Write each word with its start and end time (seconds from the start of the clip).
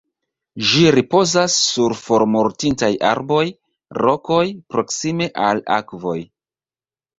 Ĝi 0.69 0.79
ripozas 0.95 1.57
sur 1.65 1.95
formortintaj 2.05 2.89
arboj, 3.11 3.45
rokoj, 4.01 4.41
proksime 4.77 5.31
al 5.53 5.65
akvoj. 5.81 6.19